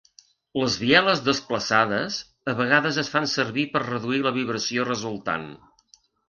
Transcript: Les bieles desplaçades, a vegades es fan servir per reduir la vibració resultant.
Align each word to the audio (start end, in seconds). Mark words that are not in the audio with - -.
Les 0.59 0.75
bieles 0.83 1.19
desplaçades, 1.27 2.17
a 2.53 2.55
vegades 2.61 2.97
es 3.03 3.13
fan 3.17 3.29
servir 3.35 3.67
per 3.77 3.83
reduir 3.85 4.23
la 4.25 4.33
vibració 4.39 4.89
resultant. 4.89 5.47